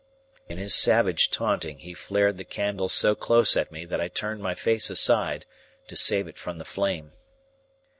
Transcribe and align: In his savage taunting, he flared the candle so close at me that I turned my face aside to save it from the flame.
In 0.49 0.57
his 0.57 0.73
savage 0.73 1.29
taunting, 1.29 1.77
he 1.77 1.93
flared 1.93 2.39
the 2.39 2.43
candle 2.43 2.89
so 2.89 3.13
close 3.13 3.55
at 3.55 3.71
me 3.71 3.85
that 3.85 4.01
I 4.01 4.07
turned 4.07 4.41
my 4.41 4.55
face 4.55 4.89
aside 4.89 5.45
to 5.89 5.95
save 5.95 6.27
it 6.27 6.39
from 6.39 6.57
the 6.57 6.65
flame. 6.65 7.11